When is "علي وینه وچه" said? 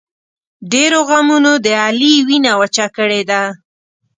1.85-2.85